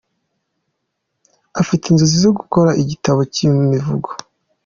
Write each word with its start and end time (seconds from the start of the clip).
Afite 1.61 1.83
inzozi 1.87 2.17
zo 2.25 2.31
gukora 2.39 2.71
igitabo 2.81 3.19
cy’ 3.33 3.41
imivugo. 3.47 4.09